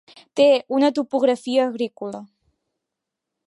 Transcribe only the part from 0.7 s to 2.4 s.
una topografia agrícola.